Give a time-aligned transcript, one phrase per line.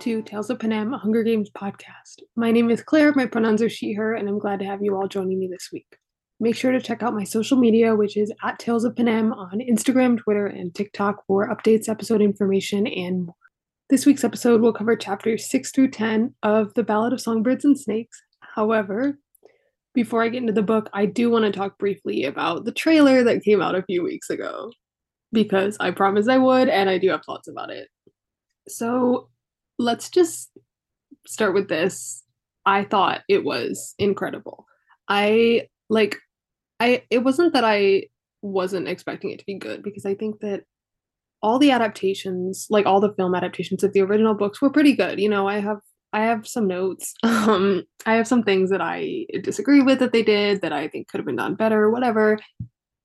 [0.00, 2.20] To Tales of Panem, a Hunger Games podcast.
[2.34, 4.96] My name is Claire, my pronouns are she, her, and I'm glad to have you
[4.96, 5.86] all joining me this week.
[6.40, 9.60] Make sure to check out my social media, which is at Tales of Panem on
[9.60, 13.36] Instagram, Twitter, and TikTok for updates, episode information, and more.
[13.88, 17.78] This week's episode will cover chapters 6 through 10 of The Ballad of Songbirds and
[17.78, 18.20] Snakes.
[18.40, 19.18] However,
[19.94, 23.22] before I get into the book, I do want to talk briefly about the trailer
[23.22, 24.72] that came out a few weeks ago
[25.32, 27.88] because I promised I would, and I do have thoughts about it.
[28.66, 29.28] So,
[29.78, 30.50] let's just
[31.26, 32.22] start with this.
[32.66, 34.66] I thought it was incredible.
[35.08, 36.18] I like
[36.80, 38.04] I it wasn't that I
[38.42, 40.64] wasn't expecting it to be good because I think that
[41.42, 45.20] all the adaptations, like all the film adaptations of the original books were pretty good.
[45.20, 45.78] You know, I have
[46.12, 47.14] I have some notes.
[47.24, 51.08] Um I have some things that I disagree with that they did that I think
[51.08, 52.38] could have been done better, whatever.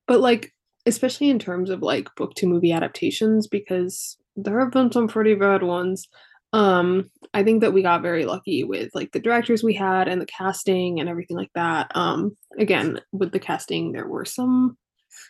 [0.07, 0.53] But like
[0.85, 5.35] especially in terms of like book to movie adaptations because there have been some pretty
[5.35, 6.07] bad ones
[6.53, 10.19] um i think that we got very lucky with like the directors we had and
[10.21, 11.91] the casting and everything like that.
[11.95, 14.77] Um again with the casting there were some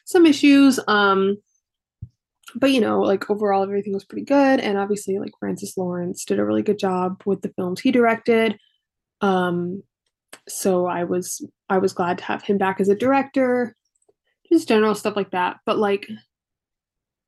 [0.06, 1.38] some issues um
[2.56, 4.60] but you know like overall everything was pretty good.
[4.60, 8.58] And obviously like francis lawrence did a really good job with the films he directed.
[9.22, 9.84] Um
[10.48, 13.76] so i was i was glad to have him back as a director
[14.52, 15.58] just general stuff like that.
[15.66, 16.10] But like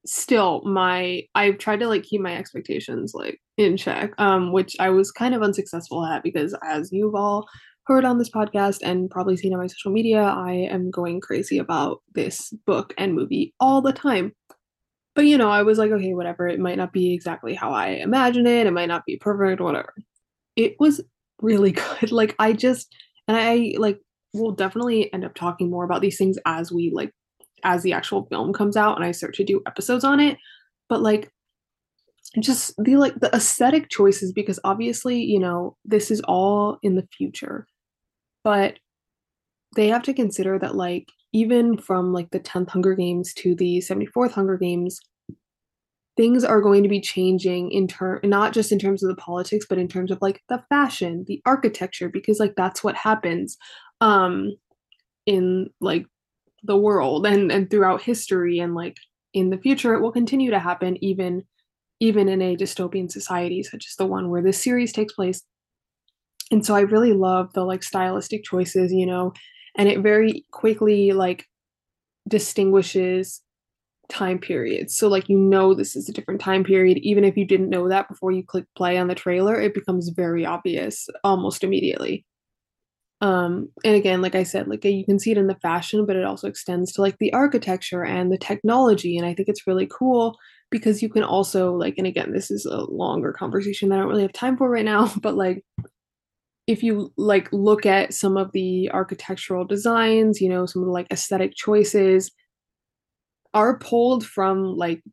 [0.06, 4.90] still my i've tried to like keep my expectations like in check um which i
[4.90, 7.48] was kind of unsuccessful at because as you've all
[7.86, 11.58] heard on this podcast and probably seen on my social media i am going crazy
[11.58, 14.32] about this book and movie all the time.
[15.14, 16.48] But you know i was like okay whatever.
[16.48, 18.68] It might not be exactly how i imagine it.
[18.68, 19.94] It might not be perfect whatever.
[20.56, 21.02] It was
[21.42, 22.12] really good.
[22.12, 22.94] Like i just
[23.28, 24.00] and i like
[24.34, 27.14] will definitely end up talking more about these things as we like
[27.64, 30.38] as the actual film comes out and I start to do episodes on it.
[30.90, 31.32] But like
[32.40, 37.08] just the like the aesthetic choices because obviously, you know, this is all in the
[37.18, 37.68] future.
[38.44, 38.80] But
[39.76, 43.78] they have to consider that like even from like the 10th Hunger Games to the
[43.80, 45.00] 74th Hunger Games,
[46.18, 49.66] things are going to be changing in term not just in terms of the politics
[49.68, 53.58] but in terms of like the fashion the architecture because like that's what happens
[54.02, 54.52] um
[55.26, 56.06] in like
[56.64, 58.98] the world and and throughout history and like
[59.34, 61.44] in the future it will continue to happen even
[62.00, 65.44] even in a dystopian society such as the one where this series takes place.
[66.52, 69.34] And so i really love the like stylistic choices you know
[69.78, 71.46] and it very quickly like
[72.28, 73.42] distinguishes
[74.10, 74.96] time periods.
[74.98, 76.98] So like you know this is a different time period.
[76.98, 80.10] Even if you didn't know that before you click play on the trailer it becomes
[80.10, 82.26] very obvious almost immediately
[83.22, 86.16] um and again like i said like you can see it in the fashion but
[86.16, 89.88] it also extends to like the architecture and the technology and i think it's really
[89.88, 90.36] cool
[90.72, 94.10] because you can also like and again this is a longer conversation that i don't
[94.10, 95.64] really have time for right now but like
[96.68, 100.92] if you like look at some of the architectural designs you know some of the
[100.92, 102.32] like aesthetic choices
[103.54, 105.04] are pulled from like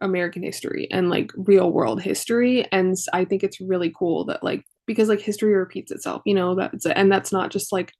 [0.00, 4.64] american history and like real world history and i think it's really cool that like
[4.86, 7.92] because like history repeats itself you know that's and that's not just like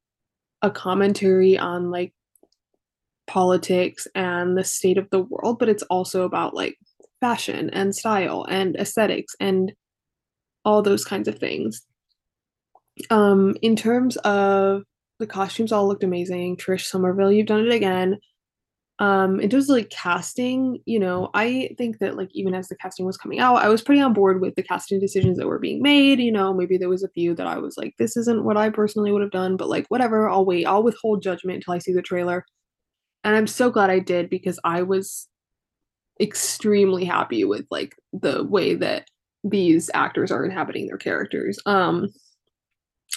[0.63, 2.13] a commentary on like
[3.27, 6.77] politics and the state of the world but it's also about like
[7.21, 9.73] fashion and style and aesthetics and
[10.67, 11.83] all those kinds of things.
[13.09, 14.83] Um in terms of
[15.19, 16.59] the costumes all looked amazing.
[16.59, 18.19] Trish Summerville you've done it again
[19.01, 22.77] um in terms of like casting you know i think that like even as the
[22.77, 25.59] casting was coming out i was pretty on board with the casting decisions that were
[25.59, 28.45] being made you know maybe there was a few that i was like this isn't
[28.45, 31.75] what i personally would have done but like whatever i'll wait i'll withhold judgment until
[31.75, 32.45] i see the trailer.
[33.25, 35.29] And i'm so glad i did because i was
[36.21, 39.09] extremely happy with like the way that
[39.43, 41.59] these actors are inhabiting their characters.
[41.67, 42.09] Um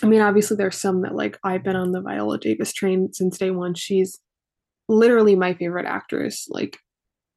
[0.02, 3.38] i mean obviously there's some that like i've been on the viola davis train since
[3.38, 3.76] day one.
[3.76, 4.20] She's
[4.88, 6.78] literally my favorite actress like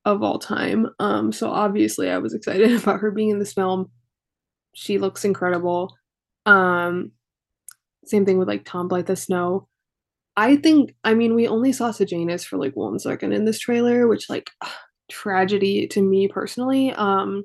[0.05, 0.89] of all time.
[0.99, 3.91] Um so obviously I was excited about her being in this film.
[4.75, 5.97] She looks incredible.
[6.47, 7.13] Um
[8.05, 9.69] same thing with like Tom Blyth the Snow.
[10.37, 14.09] I think I mean we only saw Sejanus for like one second in this trailer,
[14.09, 14.71] which like ugh,
[15.11, 16.93] tragedy to me personally.
[16.93, 17.45] Um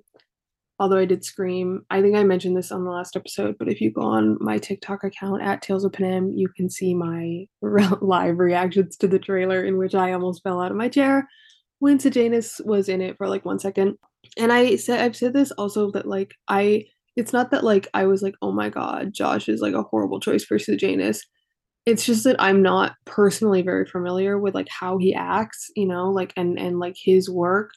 [0.79, 1.81] although I did scream.
[1.89, 4.57] I think I mentioned this on the last episode, but if you go on my
[4.57, 9.19] TikTok account at Tales of Panem, you can see my re- live reactions to the
[9.19, 11.27] trailer in which I almost fell out of my chair
[11.79, 13.95] when Sejanus was in it for like one second.
[14.37, 16.85] And I said I've said this also that like I
[17.15, 20.19] it's not that like I was like, oh my god, Josh is like a horrible
[20.19, 21.21] choice for Sejanus.
[21.85, 26.09] It's just that I'm not personally very familiar with like how he acts, you know,
[26.09, 27.69] like and and like his work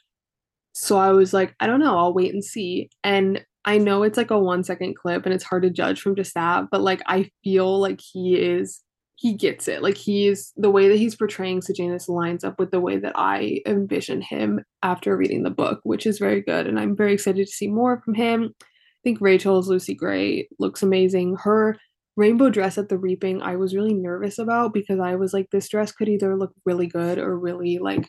[0.80, 2.88] so I was like, I don't know, I'll wait and see.
[3.02, 6.14] And I know it's like a one second clip and it's hard to judge from
[6.14, 8.80] just that, but like I feel like he is
[9.16, 9.82] he gets it.
[9.82, 13.60] Like he's the way that he's portraying Sejanus lines up with the way that I
[13.66, 16.68] envision him after reading the book, which is very good.
[16.68, 18.54] And I'm very excited to see more from him.
[18.60, 18.64] I
[19.02, 21.34] think Rachel's Lucy Gray looks amazing.
[21.42, 21.76] Her
[22.16, 25.68] rainbow dress at the reaping, I was really nervous about because I was like, this
[25.68, 28.06] dress could either look really good or really like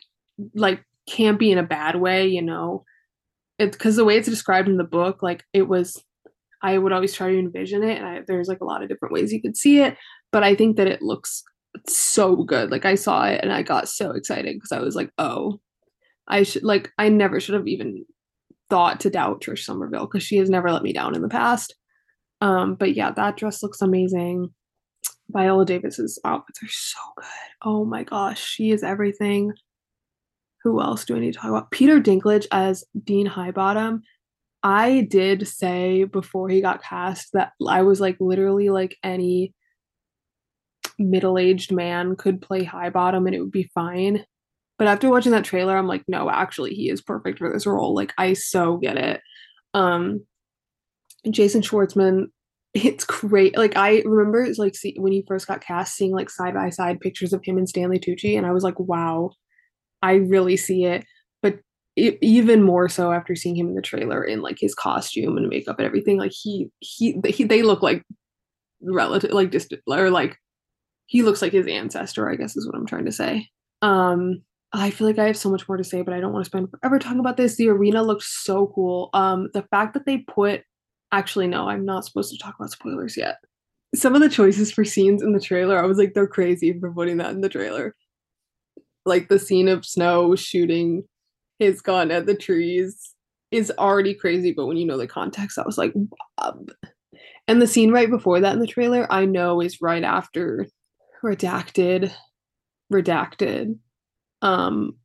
[0.54, 2.84] like campy in a bad way, you know.
[3.58, 6.02] It's because the way it's described in the book, like it was
[6.62, 9.12] I would always try to envision it, and I, there's like a lot of different
[9.12, 9.96] ways you could see it
[10.32, 11.42] but I think that it looks
[11.86, 12.70] so good.
[12.70, 15.60] Like I saw it and I got so excited because I was like, oh,
[16.28, 18.04] I should like I never should have even
[18.68, 21.74] thought to doubt Trish Summerville because she has never let me down in the past.
[22.40, 24.50] Um, but yeah, that dress looks amazing.
[25.30, 27.26] Viola Davis's outfits are so good.
[27.62, 29.52] Oh my gosh, she is everything.
[30.62, 31.70] Who else do I need to talk about?
[31.70, 34.00] Peter Dinklage as Dean Highbottom.
[34.62, 39.54] I did say before he got cast that I was like literally like any
[40.98, 44.24] middle-aged man could play Highbottom and it would be fine.
[44.78, 47.94] But after watching that trailer, I'm like, no, actually, he is perfect for this role.
[47.94, 49.20] Like, I so get it.
[49.74, 50.24] Um,
[51.30, 52.26] Jason Schwartzman,
[52.72, 53.56] it's great.
[53.56, 56.70] Like, I remember it's like see, when he first got cast, seeing like side by
[56.70, 59.32] side pictures of him and Stanley Tucci, and I was like, wow,
[60.02, 61.04] I really see it.
[61.42, 61.60] But
[61.96, 65.48] it, even more so after seeing him in the trailer in like his costume and
[65.48, 68.04] makeup and everything, like he he, he they look like
[68.82, 70.36] relative, like distant or like
[71.06, 73.48] he looks like his ancestor, I guess is what I'm trying to say.
[73.82, 74.42] Um,
[74.72, 76.48] I feel like I have so much more to say, but I don't want to
[76.48, 77.56] spend forever talking about this.
[77.56, 79.10] The arena looks so cool.
[79.12, 80.62] Um, the fact that they put
[81.12, 83.38] actually no, I'm not supposed to talk about spoilers yet.
[83.94, 86.92] Some of the choices for scenes in the trailer, I was like, they're crazy for
[86.92, 87.96] putting that in the trailer.
[89.04, 91.04] Like the scene of Snow shooting
[91.58, 93.14] his gun at the trees
[93.50, 95.92] is already crazy, but when you know the context, I was like,
[97.48, 100.66] and the scene right before that in the trailer, I know is right after
[101.24, 102.12] redacted
[102.92, 103.78] redacted.
[104.42, 104.96] Um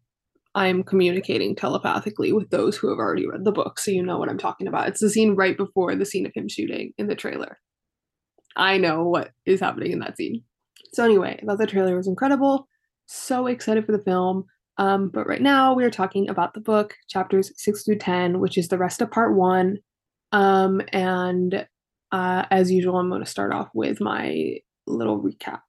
[0.55, 4.29] i'm communicating telepathically with those who have already read the book so you know what
[4.29, 4.87] i'm talking about.
[4.87, 7.59] It's the scene right before the scene of him shooting in the trailer.
[8.55, 10.43] I know what is happening in that scene.
[10.93, 12.67] So anyway i thought the trailer was incredible
[13.05, 14.45] so excited for the film
[14.77, 18.57] um, but right now we are talking about the book chapters 6 through 10 which
[18.57, 19.77] is the rest of part one
[20.31, 21.67] um, and
[22.11, 24.57] uh, as usual i'm going to start off with my
[24.87, 25.61] little recap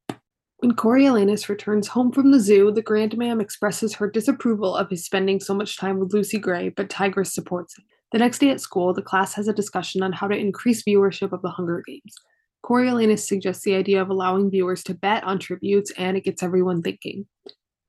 [0.59, 5.39] when Coriolanus returns home from the zoo, the Grandma'am expresses her disapproval of his spending
[5.39, 7.85] so much time with Lucy Gray, but Tigris supports him.
[8.13, 11.33] The next day at school, the class has a discussion on how to increase viewership
[11.33, 12.15] of the Hunger Games.
[12.67, 16.83] Coriolanus suggests the idea of allowing viewers to bet on tributes, and it gets everyone
[16.83, 17.27] thinking.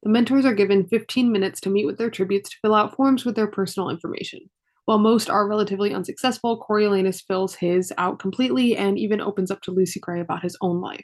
[0.03, 3.25] The mentors are given 15 minutes to meet with their tributes to fill out forms
[3.25, 4.41] with their personal information.
[4.85, 9.71] While most are relatively unsuccessful, Coriolanus fills his out completely and even opens up to
[9.71, 11.03] Lucy Gray about his own life.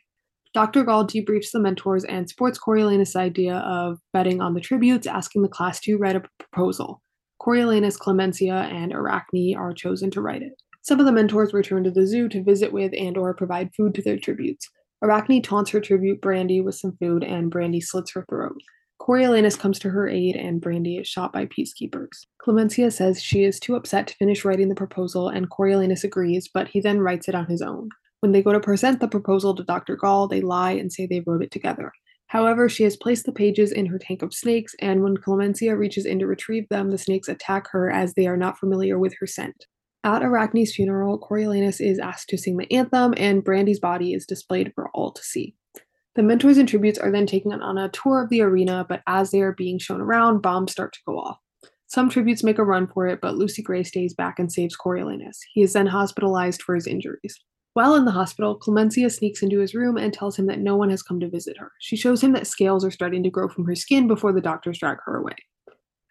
[0.54, 0.84] Dr.
[0.84, 5.48] Gaul debriefs the mentors and supports Coriolanus' idea of betting on the tributes, asking the
[5.48, 7.02] class to write a proposal.
[7.42, 10.54] Coriolanus, Clemensia, and Arachne are chosen to write it.
[10.84, 13.96] Some of the mentors return to the zoo to visit with and or provide food
[13.96, 14.70] to their tributes.
[15.02, 18.62] Arachne taunts her tribute Brandy with some food, and Brandy slits her throat.
[19.00, 22.26] Coriolanus comes to her aid, and Brandy is shot by peacekeepers.
[22.46, 26.68] Clemensia says she is too upset to finish writing the proposal, and Coriolanus agrees, but
[26.68, 27.88] he then writes it on his own.
[28.20, 29.96] When they go to present the proposal to Dr.
[29.96, 31.94] Gaul, they lie and say they wrote it together.
[32.28, 36.06] However, she has placed the pages in her tank of snakes, and when Clemensia reaches
[36.06, 39.28] in to retrieve them, the snakes attack her as they are not familiar with her
[39.28, 39.66] scent.
[40.06, 44.74] At Arachne's funeral, Coriolanus is asked to sing the anthem, and Brandy's body is displayed
[44.76, 45.56] for all to see.
[46.16, 49.32] The mentors and tributes are then taken on a tour of the arena, but as
[49.32, 51.38] they are being shown around, bombs start to go off.
[51.88, 55.40] Some tributes make a run for it, but Lucy Gray stays back and saves Coriolanus.
[55.54, 57.40] He is then hospitalized for his injuries.
[57.74, 60.90] While in the hospital, Clemensia sneaks into his room and tells him that no one
[60.90, 61.72] has come to visit her.
[61.80, 64.80] She shows him that scales are starting to grow from her skin before the doctors
[64.80, 65.36] drag her away.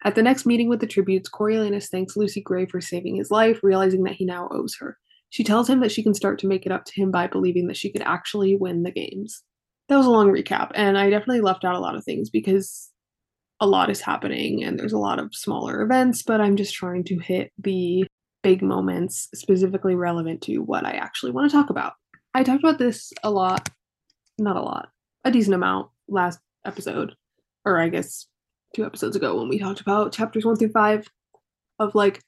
[0.05, 3.59] At the next meeting with the tributes, Coriolanus thanks Lucy Gray for saving his life,
[3.63, 4.97] realizing that he now owes her.
[5.29, 7.67] She tells him that she can start to make it up to him by believing
[7.67, 9.43] that she could actually win the games.
[9.89, 12.91] That was a long recap, and I definitely left out a lot of things because
[13.59, 17.05] a lot is happening and there's a lot of smaller events, but I'm just trying
[17.05, 18.05] to hit the
[18.41, 21.93] big moments specifically relevant to what I actually want to talk about.
[22.33, 23.69] I talked about this a lot,
[24.37, 24.89] not a lot,
[25.23, 27.15] a decent amount last episode,
[27.63, 28.27] or I guess
[28.73, 31.07] two episodes ago when we talked about chapters one through five
[31.79, 32.21] of like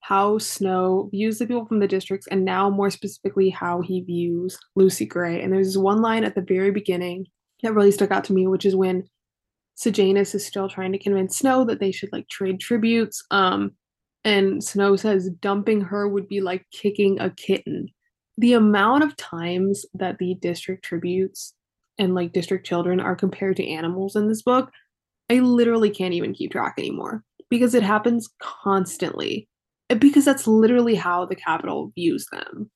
[0.00, 4.58] how Snow views the people from the districts and now more specifically how he views
[4.74, 5.42] Lucy Gray.
[5.42, 7.26] And there's this one line at the very beginning
[7.62, 9.04] that really stuck out to me, which is when
[9.76, 13.24] Sejanus is still trying to convince Snow that they should like trade tributes.
[13.30, 13.76] Um,
[14.24, 17.88] And Snow says dumping her would be like kicking a kitten.
[18.38, 21.54] The amount of times that the district tributes
[21.98, 24.70] and like district children are compared to animals in this book,
[25.32, 29.48] I literally can't even keep track anymore because it happens constantly.
[29.88, 32.70] Because that's literally how the Capitol views them.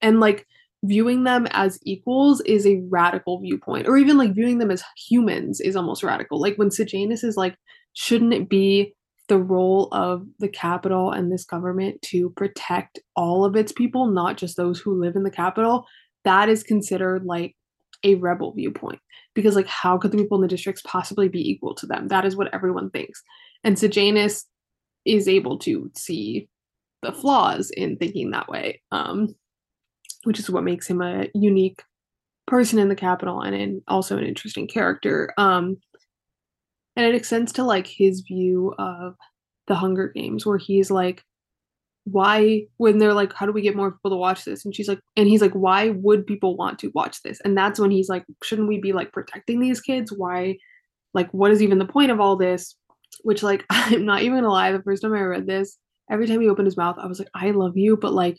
[0.00, 0.46] And like
[0.84, 5.60] viewing them as equals is a radical viewpoint, or even like viewing them as humans
[5.60, 6.40] is almost radical.
[6.40, 7.56] Like when Sejanus is like,
[7.92, 8.94] shouldn't it be
[9.28, 14.36] the role of the Capitol and this government to protect all of its people, not
[14.36, 15.86] just those who live in the Capitol?
[16.24, 17.56] That is considered like
[18.04, 19.00] a rebel viewpoint
[19.34, 22.08] because like how could the people in the districts possibly be equal to them?
[22.08, 23.22] That is what everyone thinks.
[23.64, 24.46] And sejanus
[25.04, 26.48] is able to see
[27.02, 29.34] the flaws in thinking that way um,
[30.24, 31.82] which is what makes him a unique
[32.46, 35.76] person in the Capitol and in, also an interesting character um,
[36.96, 39.16] and it extends to like his view of
[39.66, 41.24] the hunger games where he's like
[42.04, 44.64] why when they're like how do we get more people to watch this?
[44.64, 47.40] And she's like and he's like why would people want to watch this?
[47.44, 50.12] And that's when he's like shouldn't we be like protecting these kids?
[50.12, 50.56] Why
[51.14, 52.76] like what is even the point of all this?
[53.22, 55.76] Which like i'm not even gonna lie the first time i read this
[56.10, 58.38] every time he opened his mouth i was like i love you but like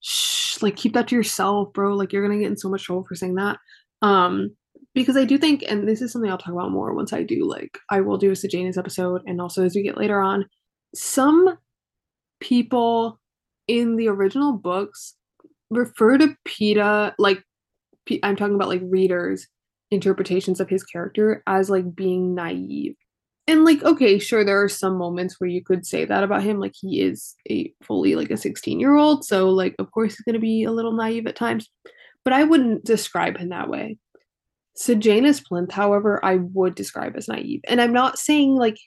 [0.00, 1.94] shh like keep that to yourself bro.
[1.94, 3.58] Like you're gonna get in so much trouble for saying that.
[4.02, 4.56] Um
[4.94, 7.48] because i do think and this is something i'll talk about more once i do
[7.48, 10.44] like i will do a sejanus episode and also as we get later on
[10.94, 11.58] some
[12.44, 13.18] people
[13.66, 15.14] in the original books
[15.70, 17.42] refer to Peeta like
[18.22, 19.46] I'm talking about like readers
[19.90, 22.96] interpretations of his character as like being naive.
[23.46, 26.58] And like okay, sure there are some moments where you could say that about him
[26.58, 30.40] like he is a fully like a 16-year-old, so like of course he's going to
[30.40, 31.70] be a little naive at times,
[32.24, 33.98] but I wouldn't describe him that way.
[34.76, 37.60] Sejanus Plinth, however, I would describe as naive.
[37.68, 38.78] And I'm not saying like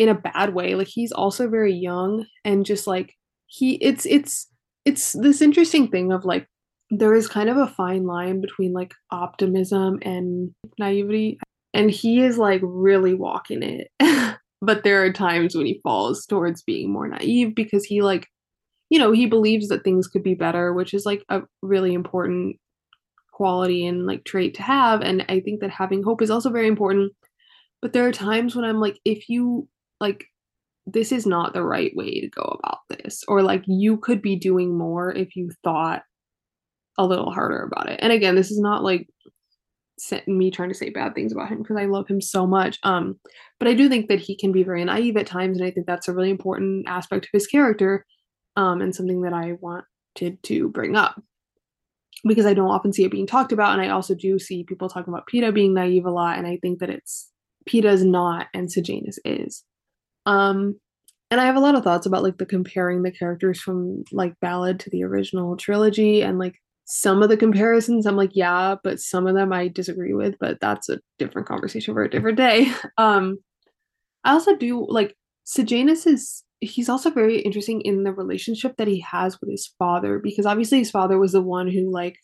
[0.00, 0.74] in a bad way.
[0.74, 3.14] Like he's also very young and just like
[3.48, 4.48] he it's it's
[4.86, 6.46] it's this interesting thing of like
[6.90, 11.38] there is kind of a fine line between like optimism and naivety
[11.74, 13.88] and he is like really walking it.
[14.62, 18.26] but there are times when he falls towards being more naive because he like
[18.88, 22.56] you know, he believes that things could be better, which is like a really important
[23.32, 26.68] quality and like trait to have and I think that having hope is also very
[26.68, 27.12] important.
[27.82, 29.68] But there are times when I'm like if you
[30.00, 30.26] like
[30.86, 33.22] this is not the right way to go about this.
[33.28, 36.02] Or like you could be doing more if you thought
[36.98, 38.00] a little harder about it.
[38.02, 39.08] And again this is not like
[40.26, 43.18] me trying to say bad things about him because i love him so much um
[43.58, 45.86] but i do think that he can be very naive at times and i think
[45.86, 48.06] that's a really important aspect of his character
[48.56, 51.20] um and something that i wanted to bring up.
[52.24, 54.88] Because i don't often see it being talked about and i also do see people
[54.88, 57.30] talking about Peeta being naive a lot and i think that it's
[57.68, 59.64] Peeta's not and sejanus is
[60.30, 60.78] um,
[61.32, 64.38] and I have a lot of thoughts about like the comparing the characters from like
[64.40, 69.00] Ballad to the original trilogy and like some of the comparisons I'm like, yeah, but
[69.00, 72.72] some of them I disagree with, but that's a different conversation for a different day.
[72.98, 73.38] Um,
[74.22, 79.00] I also do like Sejanus is he's also very interesting in the relationship that he
[79.00, 82.16] has with his father because obviously his father was the one who like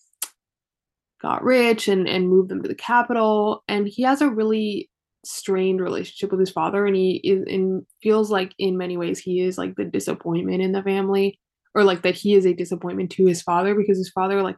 [1.22, 4.90] got rich and and moved them to the Capitol and he has a really
[5.26, 9.40] strained relationship with his father and he is and feels like in many ways he
[9.40, 11.38] is like the disappointment in the family
[11.74, 14.56] or like that he is a disappointment to his father because his father like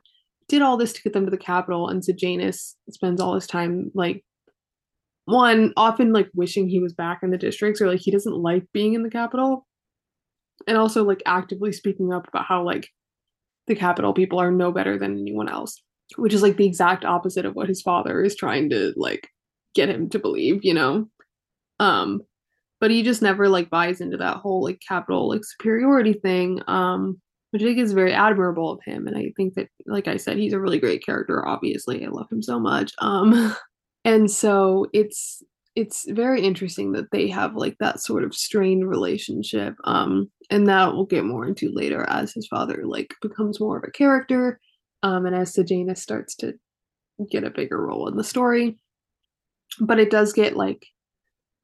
[0.48, 3.90] did all this to get them to the Capitol and Sejanus spends all his time
[3.94, 4.24] like
[5.24, 8.64] one often like wishing he was back in the districts or like he doesn't like
[8.72, 9.66] being in the Capitol
[10.66, 12.88] and also like actively speaking up about how like
[13.66, 15.82] the Capitol people are no better than anyone else
[16.16, 19.28] which is like the exact opposite of what his father is trying to like
[19.74, 21.08] get him to believe, you know.
[21.80, 22.22] Um,
[22.80, 26.60] but he just never like buys into that whole like Capitol like superiority thing.
[26.66, 27.20] Um,
[27.50, 29.06] which I think is very admirable of him.
[29.06, 31.46] And I think that, like I said, he's a really great character.
[31.46, 32.92] Obviously, I love him so much.
[32.98, 33.54] Um,
[34.04, 35.42] and so it's
[35.74, 39.74] it's very interesting that they have like that sort of strained relationship.
[39.84, 43.84] Um, and that we'll get more into later as his father like becomes more of
[43.86, 44.60] a character.
[45.02, 46.54] Um, and as Sejanus starts to
[47.30, 48.76] get a bigger role in the story
[49.80, 50.86] but it does get like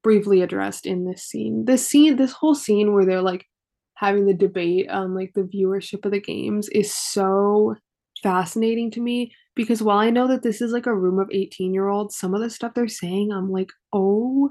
[0.03, 1.65] briefly addressed in this scene.
[1.65, 3.47] This scene, this whole scene where they're like
[3.95, 7.75] having the debate on like the viewership of the games is so
[8.23, 11.73] fascinating to me because while I know that this is like a room of 18
[11.73, 14.51] year olds, some of the stuff they're saying, I'm like, oh,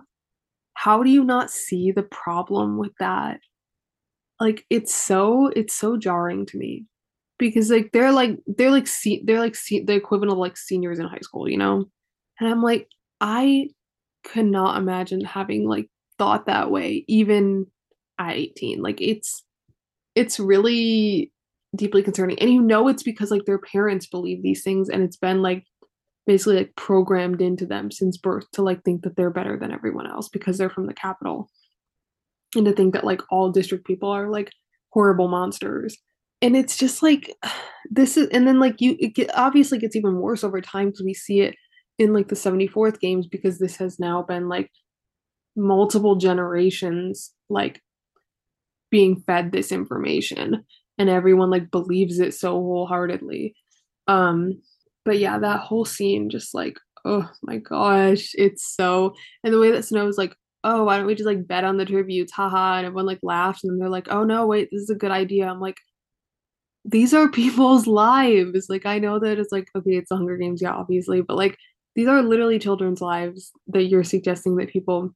[0.74, 3.40] how do you not see the problem with that?
[4.40, 6.86] Like it's so it's so jarring to me
[7.38, 11.00] because like they're like they're like see they're like se- the equivalent of like seniors
[11.00, 11.86] in high school, you know?
[12.40, 12.88] And I'm like,
[13.24, 13.70] I
[14.26, 15.90] could not imagine having like
[16.20, 17.68] thought that way even
[18.20, 18.82] at 18.
[18.82, 19.44] Like it's
[20.14, 21.32] it's really
[21.76, 22.38] deeply concerning.
[22.40, 25.64] And you know it's because like their parents believe these things and it's been like
[26.28, 30.08] basically like programmed into them since birth to like think that they're better than everyone
[30.08, 31.50] else because they're from the Capitol.
[32.56, 34.52] And to think that like all district people are like
[34.90, 35.98] horrible monsters.
[36.42, 37.34] And it's just like
[37.90, 41.04] this is and then like you it get, obviously gets even worse over time because
[41.06, 41.56] we see it
[41.98, 44.72] in like the 74th games because this has now been like
[45.56, 47.82] multiple generations like
[48.90, 50.66] being fed this information
[50.98, 53.56] and everyone like believes it so wholeheartedly.
[54.08, 54.62] Um
[55.06, 59.72] but yeah that whole scene just like oh my gosh it's so and the way
[59.72, 62.32] that snow is like oh why don't we just like bet on the tributes?
[62.32, 64.96] Haha and everyone like laughs and then they're like oh no wait this is a
[64.96, 65.48] good idea.
[65.48, 65.78] I'm like
[66.86, 68.68] these are people's lives.
[68.70, 71.58] Like i know that it's like okay it's the hunger games yeah obviously but like
[71.96, 75.14] these are literally children's lives that you're suggesting that people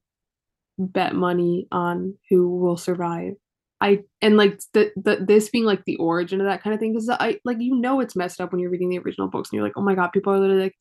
[0.77, 3.34] bet money on who will survive.
[3.79, 6.93] I and like the, the this being like the origin of that kind of thing
[6.93, 9.57] because I like you know it's messed up when you're reading the original books and
[9.57, 10.75] you're like oh my god people are literally like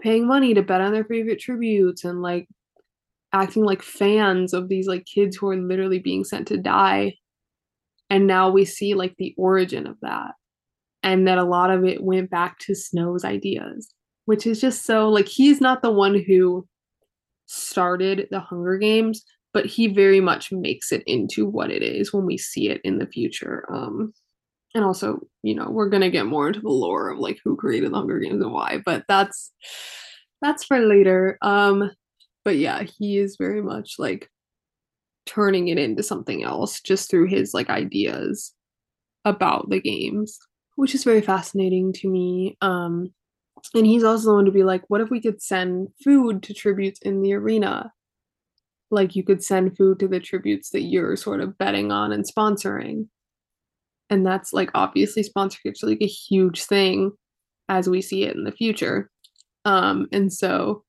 [0.00, 2.48] paying money to bet on their favorite tributes and like
[3.34, 7.14] acting like fans of these like kids who are literally being sent to die
[8.08, 10.32] and now we see like the origin of that
[11.02, 13.93] and that a lot of it went back to Snow's ideas
[14.26, 16.66] which is just so like he's not the one who
[17.46, 22.26] started the Hunger Games, but he very much makes it into what it is when
[22.26, 23.66] we see it in the future.
[23.72, 24.12] Um,
[24.74, 27.92] and also, you know, we're gonna get more into the lore of like who created
[27.92, 29.52] the Hunger Games and why, but that's
[30.42, 31.38] that's for later.
[31.42, 31.90] Um,
[32.44, 34.28] but yeah, he is very much like
[35.26, 38.52] turning it into something else just through his like ideas
[39.24, 40.38] about the games,
[40.76, 42.56] which is very fascinating to me.
[42.60, 43.12] Um,
[43.72, 46.54] and he's also the one to be like, what if we could send food to
[46.54, 47.92] tributes in the arena?
[48.90, 52.24] Like you could send food to the tributes that you're sort of betting on and
[52.24, 53.08] sponsoring.
[54.10, 57.12] And that's like obviously sponsorships are like a huge thing
[57.68, 59.10] as we see it in the future.
[59.64, 60.84] Um, and so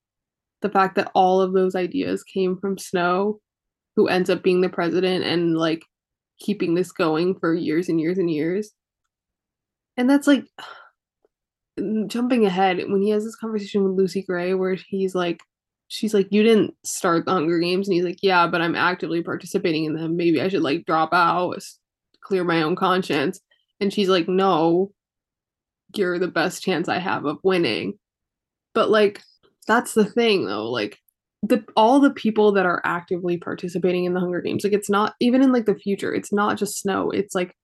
[0.61, 3.39] the fact that all of those ideas came from Snow,
[3.95, 5.83] who ends up being the president and like
[6.39, 8.71] keeping this going for years and years and years.
[9.97, 10.45] And that's like
[12.07, 15.41] jumping ahead when he has this conversation with Lucy Gray where he's like
[15.87, 19.21] she's like you didn't start the Hunger Games and he's like yeah but I'm actively
[19.21, 20.15] participating in them.
[20.15, 21.61] Maybe I should like drop out
[22.21, 23.39] clear my own conscience.
[23.79, 24.91] And she's like no.
[25.95, 27.93] You're the best chance I have of winning.
[28.73, 29.21] But like
[29.67, 30.99] that's the thing though like
[31.41, 35.13] the all the people that are actively participating in the Hunger Games like it's not
[35.19, 37.55] even in like the future it's not just Snow it's like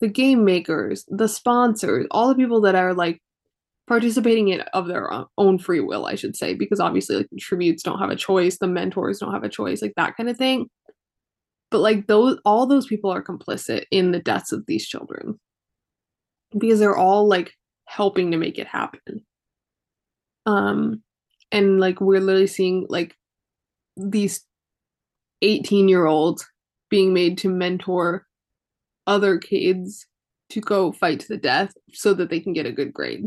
[0.00, 3.20] the game makers the sponsors all the people that are like
[3.86, 7.82] participating in of their own free will, I should say, because obviously like the tributes
[7.82, 10.68] don't have a choice, the mentors don't have a choice, like that kind of thing.
[11.70, 15.38] But like those all those people are complicit in the deaths of these children.
[16.56, 17.52] Because they're all like
[17.86, 19.24] helping to make it happen.
[20.46, 21.02] Um
[21.50, 23.16] and like we're literally seeing like
[23.96, 24.44] these
[25.42, 26.46] 18 year olds
[26.88, 28.26] being made to mentor
[29.06, 30.06] other kids
[30.50, 33.24] to go fight to the death so that they can get a good grade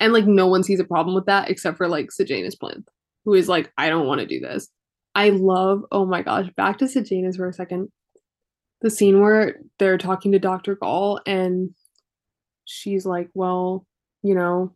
[0.00, 2.88] and like no one sees a problem with that except for like Sejanus Plinth,
[3.24, 4.68] who is like, I don't want to do this.
[5.14, 7.88] I love, oh my gosh, back to Sejanus for a second.
[8.82, 10.76] The scene where they're talking to Dr.
[10.76, 11.70] Gaul and
[12.66, 13.86] she's like, Well,
[14.22, 14.74] you know,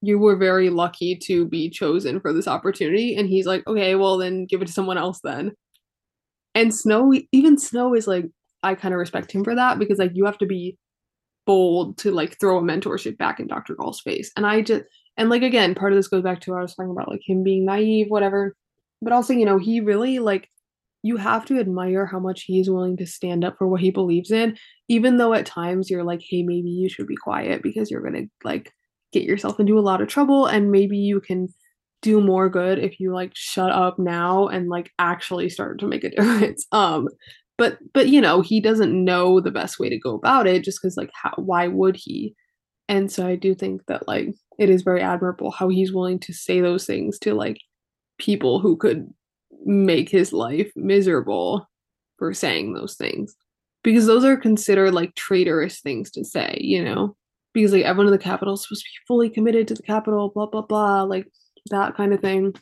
[0.00, 3.16] you were very lucky to be chosen for this opportunity.
[3.16, 5.52] And he's like, Okay, well then give it to someone else then.
[6.54, 8.26] And Snow, even Snow is like,
[8.62, 10.76] I kind of respect him for that because like you have to be
[11.46, 13.74] bold to like throw a mentorship back in Dr.
[13.74, 14.30] Gaul's face.
[14.36, 14.84] And I just
[15.16, 17.22] and like again, part of this goes back to what I was talking about, like
[17.24, 18.56] him being naive, whatever.
[19.02, 20.48] But also, you know, he really like
[21.02, 23.90] you have to admire how much he is willing to stand up for what he
[23.90, 24.56] believes in,
[24.88, 28.26] even though at times you're like, hey, maybe you should be quiet because you're gonna
[28.44, 28.72] like
[29.12, 31.48] get yourself into a lot of trouble and maybe you can
[32.02, 36.04] do more good if you like shut up now and like actually start to make
[36.04, 36.66] a difference.
[36.72, 37.08] Um
[37.60, 40.80] but but you know he doesn't know the best way to go about it just
[40.80, 42.34] because like how why would he?
[42.88, 46.32] And so i do think that like it is very admirable how he's willing to
[46.32, 47.58] say those things to like
[48.18, 49.06] people who could
[49.66, 51.68] make his life miserable
[52.18, 53.36] for saying those things.
[53.84, 57.14] Because those are considered like traitorous things to say you know?
[57.52, 60.32] Because like everyone in the Capitol is supposed to be fully committed to the Capitol
[60.34, 61.26] blah blah blah like
[61.70, 62.54] that kind of thing.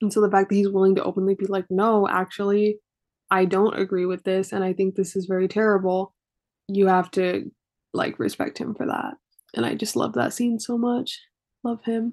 [0.00, 2.80] And so the fact that he's willing to openly be like no actually
[3.32, 6.14] I don't agree with this and I think this is very terrible,
[6.68, 7.50] you have to
[7.94, 9.14] like respect him for that.
[9.54, 11.18] And I just love that scene so much.
[11.64, 12.12] Love him.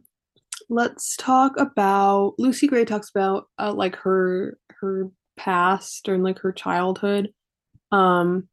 [0.70, 6.54] Let's talk about Lucy Gray talks about uh, like her her past or like her
[6.54, 7.34] childhood.
[7.92, 8.48] Um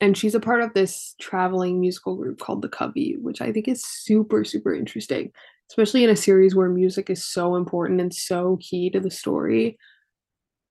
[0.00, 3.66] and she's a part of this traveling musical group called the Covey, which I think
[3.66, 5.32] is super super interesting,
[5.72, 9.76] especially in a series where music is so important and so key to the story.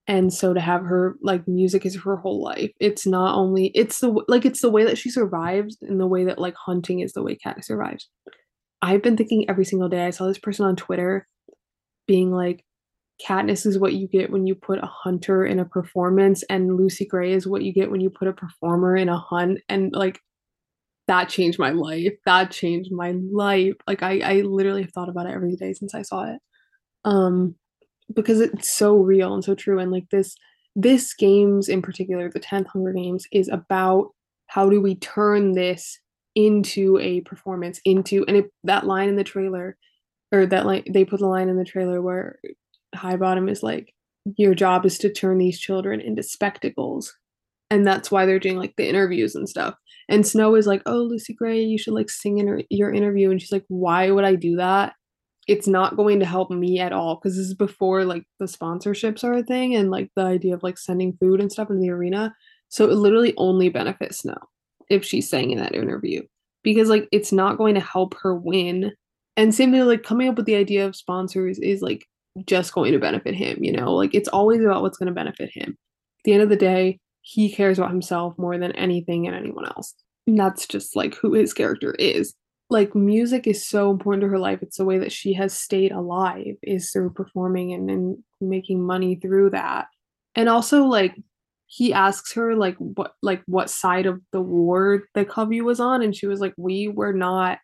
[0.08, 2.70] And so to have her like music is her whole life.
[2.80, 6.24] It's not only it's the like it's the way that she survives and the way
[6.24, 8.08] that like hunting is the way Kat survives.
[8.82, 10.04] I've been thinking every single day.
[10.04, 11.28] I saw this person on Twitter
[12.08, 12.64] being like,
[13.24, 17.06] Katniss is what you get when you put a hunter in a performance, and Lucy
[17.06, 19.60] Gray is what you get when you put a performer in a hunt.
[19.68, 20.20] And like
[21.06, 22.12] that changed my life.
[22.26, 23.74] That changed my life.
[23.86, 26.40] Like I, I literally have thought about it every day since I saw it.
[27.04, 27.54] Um,
[28.14, 29.78] because it's so real and so true.
[29.78, 30.34] And like this,
[30.74, 34.10] this games in particular, the 10th Hunger Games, is about
[34.46, 35.98] how do we turn this
[36.34, 39.76] into a performance, into and it, that line in the trailer,
[40.32, 42.38] or that line they put the line in the trailer where
[42.94, 43.94] Highbottom is like,
[44.36, 47.14] your job is to turn these children into spectacles.
[47.70, 49.74] And that's why they're doing like the interviews and stuff.
[50.08, 53.30] And Snow is like, oh, Lucy Gray, you should like sing in her, your interview.
[53.30, 54.92] And she's like, why would I do that?
[55.48, 59.24] It's not going to help me at all because this is before like the sponsorships
[59.24, 61.90] are a thing and like the idea of like sending food and stuff in the
[61.90, 62.34] arena.
[62.68, 64.38] So it literally only benefits Snow
[64.88, 66.22] if she's saying in that interview
[66.62, 68.92] because like it's not going to help her win.
[69.36, 72.06] And same thing, like coming up with the idea of sponsors is like
[72.46, 73.94] just going to benefit him, you know?
[73.94, 75.70] Like it's always about what's going to benefit him.
[75.70, 79.66] At the end of the day, he cares about himself more than anything and anyone
[79.66, 79.94] else.
[80.26, 82.34] And that's just like who his character is.
[82.72, 84.60] Like music is so important to her life.
[84.62, 89.16] It's the way that she has stayed alive is through performing and, and making money
[89.16, 89.88] through that.
[90.34, 91.14] And also like
[91.72, 96.02] he asks her like what like what side of the war the Covey was on
[96.02, 97.58] and she was like we were not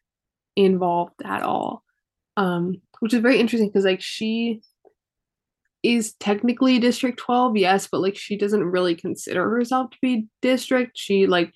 [0.56, 1.84] involved at all
[2.38, 4.62] um which is very interesting because like she
[5.82, 10.92] is technically district 12 yes but like she doesn't really consider herself to be district
[10.94, 11.52] she like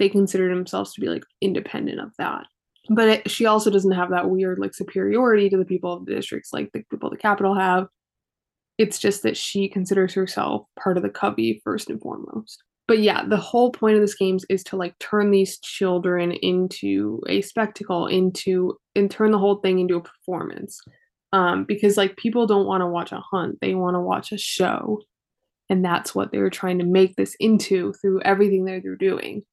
[0.00, 2.44] they consider themselves to be like independent of that
[2.88, 6.14] but it, she also doesn't have that weird like superiority to the people of the
[6.14, 7.86] districts like the people of the Capitol have.
[8.78, 12.62] It's just that she considers herself part of the covey first and foremost.
[12.88, 17.20] But yeah the whole point of this games is to like turn these children into
[17.28, 20.80] a spectacle into and turn the whole thing into a performance.
[21.32, 24.38] Um because like people don't want to watch a hunt they want to watch a
[24.38, 25.00] show.
[25.68, 29.44] And that's what they were trying to make this into through everything that they're doing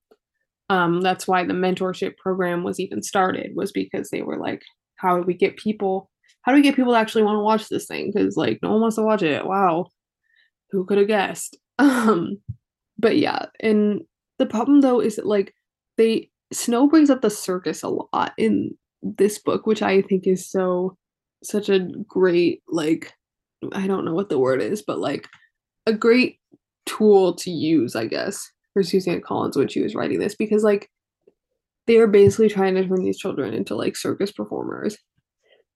[0.69, 4.62] um that's why the mentorship program was even started was because they were like
[4.95, 6.10] how do we get people
[6.41, 8.12] how do we get people to actually want to watch this thing?
[8.12, 9.45] Because like no one wants to watch it.
[9.45, 9.88] Wow.
[10.71, 11.58] Who could have guessed?
[11.79, 12.39] Um
[12.97, 14.01] but yeah and
[14.38, 15.55] the problem though is that like
[15.97, 20.51] they snow brings up the circus a lot in this book which i think is
[20.51, 20.97] so
[21.41, 23.13] such a great like
[23.71, 25.27] i don't know what the word is but like
[25.86, 26.39] a great
[26.86, 30.89] tool to use i guess for suzanne collins when she was writing this because like
[31.88, 34.97] they are basically trying to turn these children into like circus performers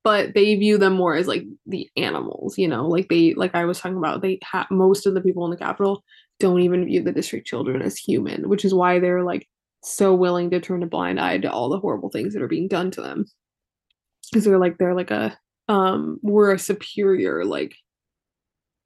[0.03, 2.87] but they view them more as like the animals you know?
[2.87, 5.57] Like they like i was talking about they have most of the people in the
[5.57, 6.03] Capitol
[6.39, 9.47] don't even view the district children as human which is why they're like
[9.85, 12.67] so willing to turn a blind eye to all the horrible things that are being
[12.67, 13.25] done to them.
[14.31, 15.37] Because they're like they're like a
[15.69, 17.75] um we're a superior like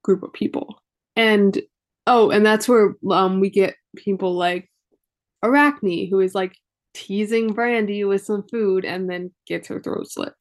[0.03, 0.81] group of people.
[1.15, 1.59] And
[2.05, 4.69] oh and that's where um we get people like
[5.43, 6.55] arachne who is like
[6.93, 10.33] teasing brandy with some food and then gets her throat slit.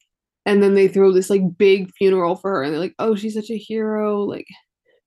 [0.45, 3.35] And then they throw this like big funeral for her and they're like oh she's
[3.35, 4.23] such a hero.
[4.23, 4.47] Like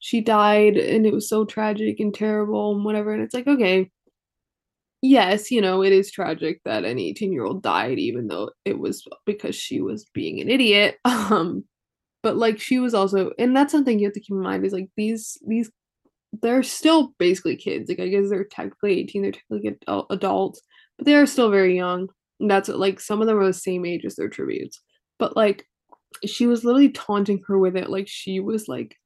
[0.01, 3.13] she died and it was so tragic and terrible and whatever.
[3.13, 3.91] And it's like okay
[5.03, 8.79] yes, you know, it is tragic that an 18 year old died, even though it
[8.79, 10.99] was because she was being an idiot.
[11.31, 11.65] Um,
[12.23, 14.73] but like she was also, and that's something you have to keep in mind is
[14.73, 15.71] like these, these,
[16.43, 17.88] they're still basically kids.
[17.88, 20.61] Like I guess they're technically 18, they're technically adult, uh, adults,
[20.97, 22.09] but they are still very young.
[22.38, 24.81] And that's like some of them are the same age as their tributes.
[25.19, 25.66] But like
[26.25, 28.97] she was literally taunting her with it like she was like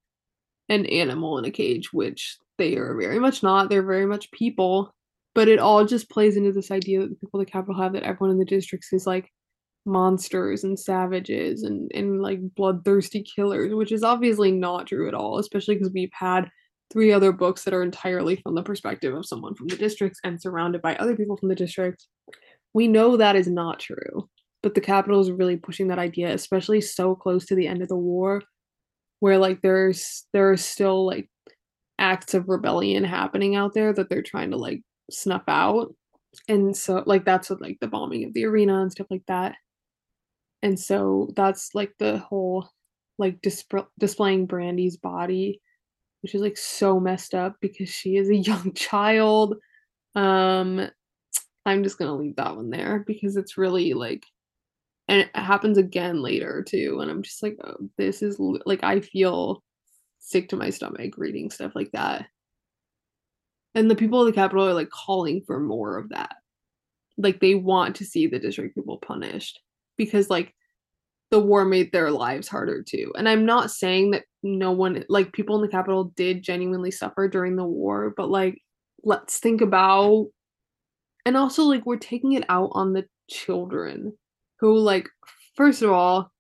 [0.69, 3.69] an animal in a cage, which they are very much not.
[3.69, 4.95] They're very much people
[5.35, 7.93] but it all just plays into this idea that the people of the Capitol have
[7.93, 9.31] that everyone in the districts is like
[9.85, 15.39] monsters and savages and and like bloodthirsty killers which is obviously not true at all
[15.39, 16.49] especially because we've had
[16.93, 20.41] three other books that are entirely from the perspective of someone from the districts and
[20.41, 22.07] surrounded by other people from the district.
[22.73, 24.29] we know that is not true
[24.63, 27.89] but the Capitol is really pushing that idea especially so close to the end of
[27.89, 28.43] the war
[29.21, 31.29] where like there's there are still like
[31.99, 35.95] acts of rebellion happening out there that they're trying to like snuff out
[36.49, 39.55] and so like that's what like the bombing of the arena and stuff like that
[40.63, 42.69] and so that's like the whole
[43.19, 45.61] like disp- displaying brandy's body
[46.25, 49.57] which is like so messed up because she is a young child
[50.17, 50.91] Um,
[51.67, 54.25] I'm just gonna leave that one there because it's really like,
[55.09, 57.01] and it happens again later too.
[57.01, 59.63] And I'm just like, oh, this is like I feel
[60.21, 62.29] sick to my stomach reading stuff like that.
[63.75, 66.37] And the people of the Capitol are like calling for more of that.
[67.19, 69.61] Like they want to see the district people punished
[69.97, 70.55] because like
[71.35, 73.13] the war made their lives harder too.
[73.19, 77.27] And I'm not saying that no one like people in the Capitol, did genuinely suffer
[77.27, 78.63] during the war, but like
[79.03, 80.29] let's think about
[81.27, 84.13] and also like we're taking it out on the children
[84.61, 85.09] who like
[85.57, 86.31] first of all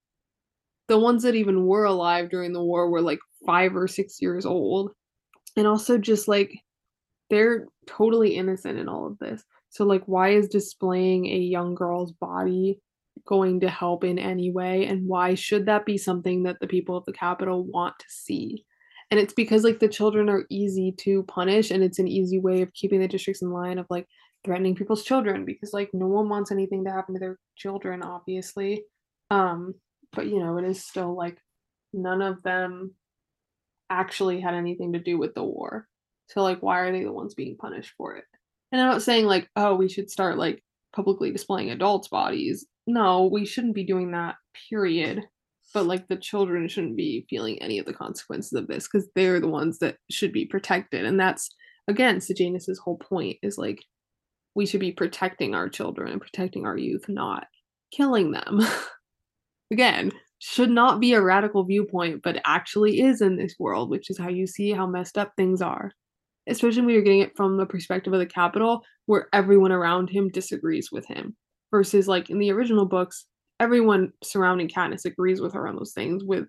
[0.86, 4.46] the ones that even were alive during the war were like 5 or 6 years
[4.46, 4.92] old
[5.56, 6.52] and also just like
[7.30, 12.12] they're totally innocent in all of this so like why is displaying a young girl's
[12.12, 12.78] body
[13.26, 16.96] going to help in any way and why should that be something that the people
[16.96, 18.64] of the Capitol want to see?
[19.10, 22.62] And it's because like the children are easy to punish and it's an easy way
[22.62, 24.06] of keeping the districts in line of like
[24.44, 28.84] threatening people's children because like no one wants anything to happen to their children obviously.
[29.30, 29.74] Um
[30.12, 31.38] but you know it is still like
[31.92, 32.94] none of them
[33.88, 35.88] actually had anything to do with the war.
[36.28, 38.24] So like why are they the ones being punished for it?
[38.72, 43.26] And i'm not saying like oh we should start like publicly displaying adults bodies no
[43.26, 44.36] we shouldn't be doing that
[44.68, 45.22] period
[45.72, 49.40] but like the children shouldn't be feeling any of the consequences of this because they're
[49.40, 51.50] the ones that should be protected and that's
[51.88, 53.80] again sejanus's whole point is like
[54.54, 57.46] we should be protecting our children and protecting our youth, not
[57.92, 58.60] killing them.
[59.72, 64.18] Again, should not be a radical viewpoint, but actually is in this world, which is
[64.18, 65.92] how you see how messed up things are.
[66.46, 70.28] Especially when you're getting it from the perspective of the Capitol, where everyone around him
[70.28, 71.34] disagrees with him.
[71.70, 73.26] Versus, like in the original books,
[73.58, 76.46] everyone surrounding Katniss agrees with her on those things, with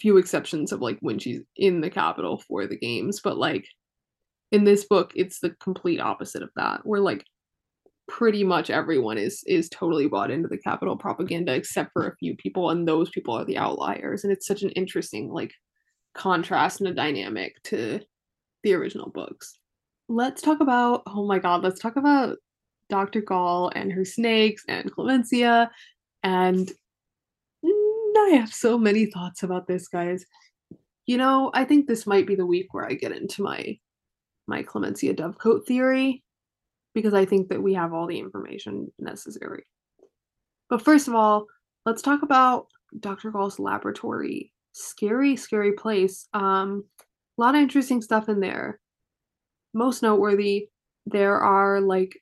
[0.00, 3.20] few exceptions of like when she's in the Capitol for the games.
[3.22, 3.66] But like
[4.54, 7.24] in this book it's the complete opposite of that where like
[8.06, 12.36] pretty much everyone is is totally bought into the Capitol propaganda except for a few
[12.36, 15.52] people and those people are the outliers and it's such an interesting like
[16.14, 17.98] contrast and a dynamic to
[18.62, 19.58] the original books
[20.08, 22.36] let's talk about oh my god let's talk about
[22.88, 25.70] dr Gaul and her snakes and clemensia
[26.22, 26.70] and
[27.64, 30.24] i have so many thoughts about this guys
[31.06, 33.78] you know i think this might be the week where i get into my
[34.46, 36.22] my Clemensia Dovecote theory
[36.94, 39.66] because I think that we have all the information necessary.
[40.68, 41.46] But first of all,
[41.84, 42.68] let's talk about
[42.98, 43.30] Dr.
[43.30, 44.52] Gaul's laboratory.
[44.72, 46.28] Scary, scary place.
[46.32, 48.80] Um, a lot of interesting stuff in there.
[49.72, 50.68] Most noteworthy,
[51.06, 52.16] there are like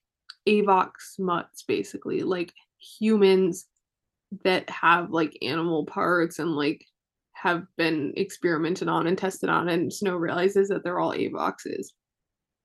[0.48, 3.66] Avox mutts, basically, like humans
[4.44, 6.84] that have like animal parts and like
[7.34, 11.88] have been experimented on and tested on, and Snow realizes that they're all Avoxes.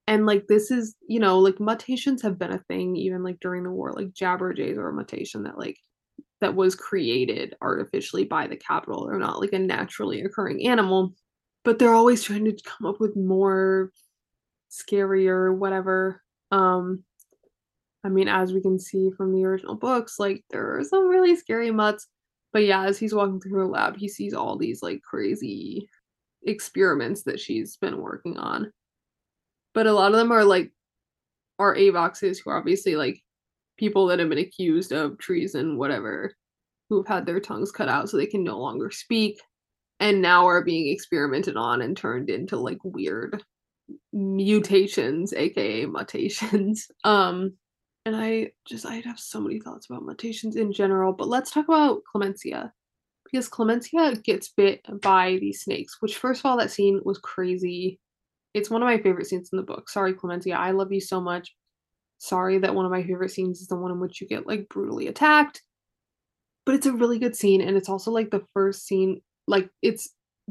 [0.08, 3.64] And like this is you know like mutations have been a thing even like during
[3.64, 5.78] the war like jabberjays are a mutation that like
[6.40, 11.14] that was created artificially by the Capitol they're not like a naturally occurring animal
[11.66, 13.92] but they're always trying to come up with more
[14.72, 17.04] scarier whatever um
[18.08, 21.36] i mean as we can see from the original books like there are some really
[21.36, 22.08] scary mutts
[22.54, 25.88] but yeah as he's walking through her lab he sees all these like crazy
[26.48, 28.72] experiments that she's been working on.
[29.74, 30.72] But a lot of them are like
[31.60, 33.20] are avoxes who are obviously like
[33.78, 36.34] people that have been accused of treason whatever
[36.90, 39.40] who've had their tongues cut out so they can no longer speak
[40.00, 43.44] and now are being experimented on and turned into like weird
[44.14, 46.88] mutations aka mutations.
[47.04, 47.54] Um
[48.08, 51.66] and i just i have so many thoughts about mutations in general but let's talk
[51.66, 52.72] about clemensia
[53.26, 58.00] because clemensia gets bit by these snakes which first of all that scene was crazy
[58.58, 59.90] it's one of my favorite scenes in the book.
[59.90, 61.54] Sorry, Clemensia, I love you so much.
[62.18, 64.68] Sorry that one of my favorite scenes is the one in which you get like
[64.70, 65.62] brutally attacked.
[66.66, 70.10] But it's a really good scene, and it's also like the first scene, like it's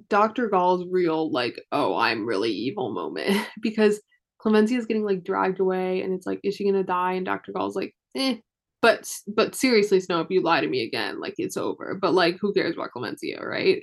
[0.08, 0.48] Dr.
[0.48, 4.00] Gaul's real, like, oh, I'm really evil moment because
[4.46, 7.14] Clemensia is getting like dragged away, and it's like, is she gonna die?
[7.14, 7.52] And Dr.
[7.52, 8.36] Gaul's like, eh.
[8.82, 11.94] But but seriously, Snow, if you lie to me again, like it's over.
[12.00, 13.82] But like, who cares about Clemensia, right?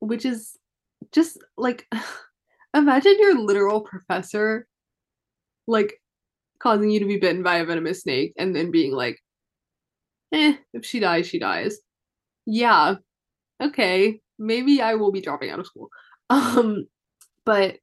[0.00, 0.56] Which is
[1.12, 1.86] just like
[2.74, 4.66] Imagine your literal professor
[5.66, 6.00] like
[6.60, 9.18] causing you to be bitten by a venomous snake and then being like,
[10.32, 11.78] eh, if she dies, she dies.
[12.46, 12.96] Yeah,
[13.62, 15.88] okay, maybe I will be dropping out of school.
[16.32, 16.86] Um,
[17.44, 17.78] but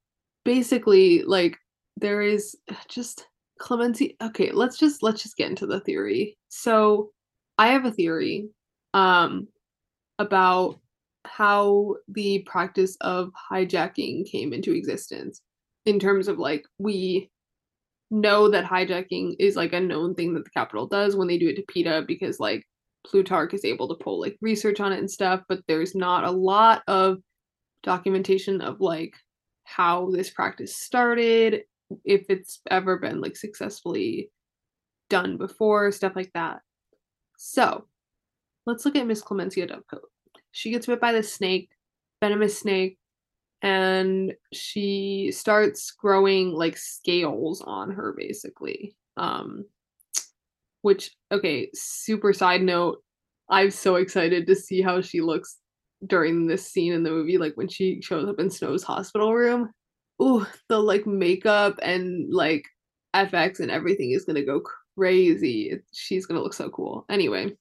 [0.46, 1.58] basically, like,
[2.00, 2.56] there is
[2.88, 3.28] just
[3.60, 4.16] Clemensia.
[4.22, 6.38] Okay, let's just let's just get into the theory.
[6.50, 7.12] So,
[7.58, 8.50] I have a theory
[8.94, 9.48] um
[10.20, 10.80] about
[11.26, 15.42] how the practice of hijacking came into existence
[15.86, 17.30] in terms of like we
[18.10, 21.50] know that hijacking is like a known thing that the Capitol does when they do
[21.50, 22.64] it to Peeta because like
[23.06, 26.32] Plutarch is able to pull like research on it and stuff, but there's not a
[26.32, 27.18] lot of
[27.84, 29.14] documentation of like
[29.64, 31.64] how this practice started,
[32.04, 34.30] if it's ever been like successfully
[35.10, 36.62] done before, stuff like that.
[37.38, 37.86] So
[38.66, 40.02] let's look at Miss Clemensia Dovecote.
[40.52, 41.70] She gets bit by the snake,
[42.22, 42.98] venomous snake,
[43.62, 48.96] and she starts growing like scales on her basically.
[49.18, 49.66] Um
[50.82, 53.04] which okay, super side note,
[53.50, 55.58] I'm so excited to see how she looks
[56.06, 59.72] during this scene in the movie, like when she shows up in Snow's hospital room.
[60.22, 62.66] Ooh, the like makeup and like
[63.16, 64.62] FX and everything is gonna go
[64.96, 65.80] crazy.
[65.94, 67.06] She's gonna look so cool.
[67.10, 67.56] Anyway,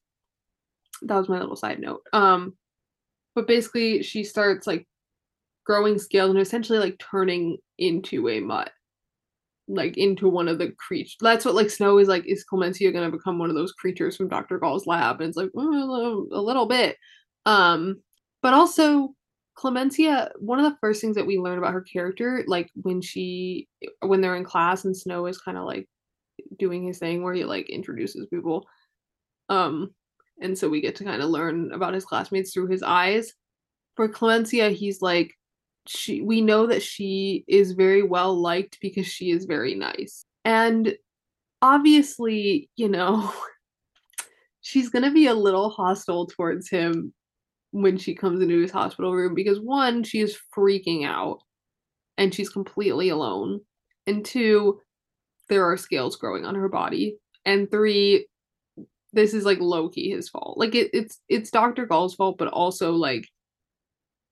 [1.03, 2.03] that was my little side note.
[2.13, 2.55] Um,
[3.35, 4.87] but basically, she starts like
[5.65, 8.71] growing scales and essentially like turning into a mutt,
[9.69, 11.17] like into one of the creatures.
[11.21, 12.25] That's what like Snow is like.
[12.27, 15.21] Is Clemensia gonna become one of those creatures from Doctor Gaul's lab?
[15.21, 16.97] And it's like mm, a little bit.
[17.45, 18.03] Um,
[18.43, 19.15] but also
[19.57, 23.69] Clemensia, one of the first things that we learn about her character, like when she
[24.01, 25.89] when they're in class and Snow is kind of like
[26.59, 28.67] doing his thing where he like introduces people.
[29.49, 29.95] Um,
[30.41, 33.33] and so we get to kind of learn about his classmates through his eyes.
[33.95, 35.33] For Clemensia, he's like
[35.87, 40.27] she we know that she is very well liked because she is very nice.
[40.45, 40.95] And
[41.63, 43.33] obviously, you know,
[44.61, 47.15] she's going to be a little hostile towards him
[47.83, 51.41] when she comes into his hospital room because one, she is freaking out
[52.17, 53.61] and she's completely alone.
[54.07, 54.81] And two,
[55.51, 57.19] there are scales growing on her body.
[57.45, 58.27] And three,
[59.13, 60.57] this is like low key his fault.
[60.57, 61.85] Like it, it's it's Dr.
[61.85, 63.29] Gaul's fault, but also like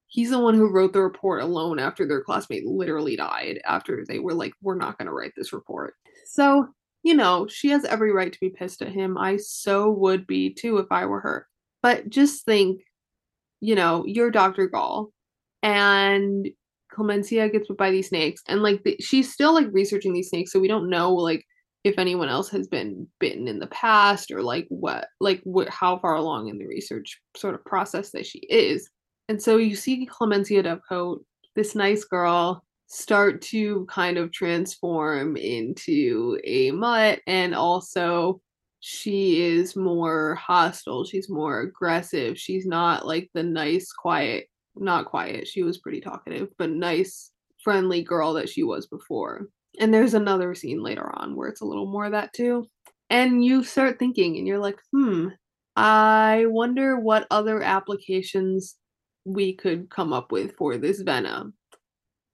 [0.07, 4.21] he's the one who wrote the report alone after their classmate literally died after they
[4.21, 5.95] were like, we're not gonna write this report.
[6.25, 6.69] So,
[7.03, 9.19] you know, she has every right to be pissed at him.
[9.19, 11.47] I so would be too if I were her.
[11.83, 12.81] But just think,
[13.64, 14.68] you know, you're Dr.
[14.68, 15.11] Gaul.
[15.62, 16.48] and
[16.92, 20.53] Clemensia gets bit by these snakes, and like the, she's still like researching these snakes,
[20.53, 21.44] so we don't know like
[21.83, 25.98] if anyone else has been bitten in the past or like what like what how
[25.98, 28.88] far along in the research sort of process that she is.
[29.29, 31.20] And so you see Clemensia Dovecote,
[31.57, 38.40] this nice girl, start to kind of transform into a mutt and also
[38.87, 45.47] she is more hostile she's more aggressive she's not like the nice quiet not quiet.
[45.47, 47.31] She was pretty talkative, but nice,
[47.62, 49.49] friendly girl that she was before.
[49.81, 52.68] And there's another scene later on where it's a little more of that too.
[53.11, 55.29] And you start thinking, and you're like, hmm,
[55.77, 58.77] I wonder what other applications
[59.25, 61.55] we could come up with for this venom.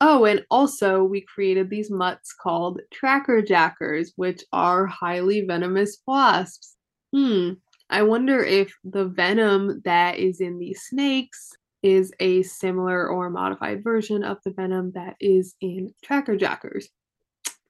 [0.00, 6.76] Oh, and also we created these mutts called tracker jackers, which are highly venomous wasps.
[7.12, 7.52] Hmm,
[7.90, 13.82] I wonder if the venom that is in these snakes is a similar or modified
[13.82, 16.88] version of the venom that is in tracker jackers.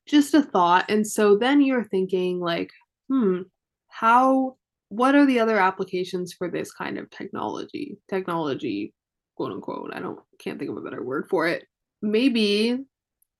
[0.06, 0.84] Just a thought.
[0.88, 2.70] And so then you're thinking, like,
[3.08, 3.42] hmm,
[3.88, 4.56] how,
[4.88, 7.98] what are the other applications for this kind of technology?
[8.08, 8.92] Technology,
[9.36, 9.90] quote unquote.
[9.94, 11.64] I don't, can't think of a better word for it.
[12.02, 12.78] Maybe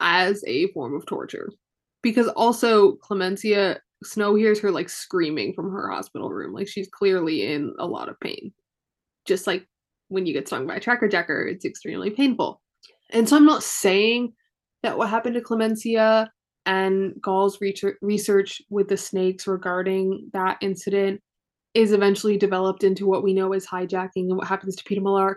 [0.00, 1.50] as a form of torture.
[2.02, 6.54] Because also, Clemensia, Snow hears her like screaming from her hospital room.
[6.54, 8.52] Like she's clearly in a lot of pain.
[9.26, 9.66] Just like
[10.08, 12.62] when you get stung by a tracker jacker, it's extremely painful.
[13.10, 14.32] And so I'm not saying
[14.82, 16.28] that what happened to Clemensia
[16.64, 21.20] and Gaul's research with the snakes regarding that incident
[21.74, 25.36] is eventually developed into what we know as hijacking and what happens to Peeta Mellark.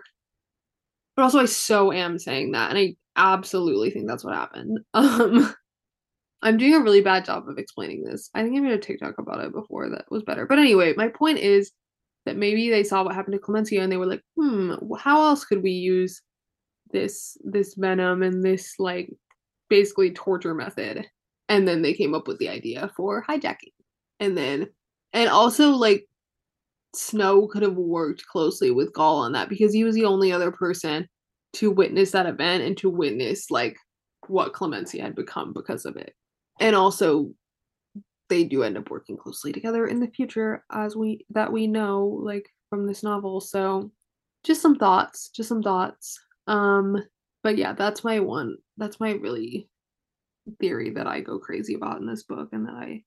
[1.16, 4.80] But also, I so am saying that, and I absolutely think that's what happened.
[4.94, 5.54] Um,
[6.42, 8.28] I'm doing a really bad job of explaining this.
[8.34, 10.46] I think I made a TikTok about it before that was better.
[10.46, 11.72] But anyway, my point is
[12.26, 15.44] that maybe they saw what happened to Clemensia and they were like, hmm, how else
[15.46, 16.20] could we use
[16.92, 19.10] this this venom and this like
[19.70, 21.06] basically torture method?
[21.48, 23.72] And then they came up with the idea for hijacking.
[24.20, 24.68] And then
[25.14, 26.06] and also like
[26.94, 30.52] Snow could have worked closely with Gaul on that because he was the only other
[30.52, 31.08] person
[31.54, 33.76] to witness that event and to witness like
[34.28, 36.14] what Clemensia had become because of it.
[36.60, 37.32] And also
[38.28, 42.06] they do end up working closely together in the future as we that we know
[42.22, 43.40] like from this novel.
[43.40, 43.90] So
[44.44, 46.18] just some thoughts just some thoughts.
[46.46, 47.02] Um
[47.42, 49.68] but yeah that's my one that's my really
[50.60, 53.02] theory that i go crazy about in this book and that i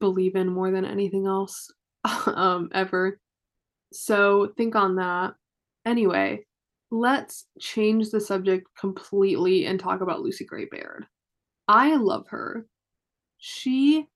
[0.00, 1.70] believe in more than anything else
[2.26, 3.18] um ever.
[3.92, 5.34] So think on that.
[5.84, 6.44] Anyway
[6.90, 11.06] let's change the subject completely and talk about lucy gray baird
[11.68, 12.66] i love her
[13.38, 14.06] she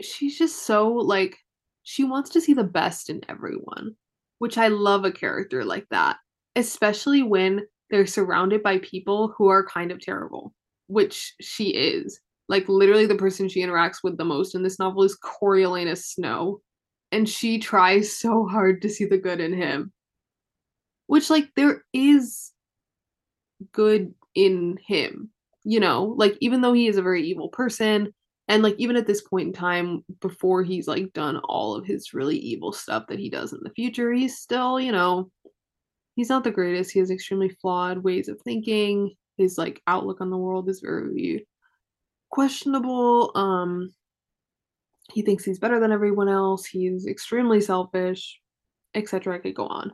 [0.00, 1.38] she's just so like
[1.82, 3.94] she wants to see the best in everyone,
[4.38, 6.16] which I love a character like that,
[6.56, 10.54] especially when they're surrounded by people who are kind of terrible,
[10.86, 12.20] which she is.
[12.48, 16.60] Like literally the person she interacts with the most in this novel is Coriolanus Snow,
[17.10, 19.92] and she tries so hard to see the good in him.
[21.12, 22.52] Which like there is
[23.72, 25.28] good in him,
[25.62, 28.14] you know, like even though he is a very evil person,
[28.48, 32.14] and like even at this point in time before he's like done all of his
[32.14, 35.30] really evil stuff that he does in the future he's still you know
[36.16, 36.92] he's not the greatest.
[36.92, 39.14] He has extremely flawed ways of thinking.
[39.36, 41.46] His like outlook on the world is very
[42.30, 43.32] questionable.
[43.34, 43.92] Um
[45.12, 46.64] he thinks he's better than everyone else.
[46.64, 48.40] He's extremely selfish
[48.94, 49.92] etc i could go on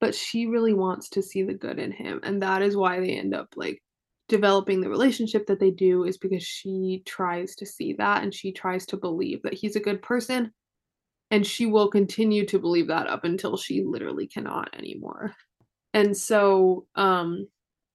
[0.00, 3.10] but she really wants to see the good in him and that is why they
[3.10, 3.82] end up like
[4.28, 8.52] developing the relationship that they do is because she tries to see that and she
[8.52, 10.52] tries to believe that he's a good person
[11.30, 15.34] and she will continue to believe that up until she literally cannot anymore.
[15.94, 17.48] And so um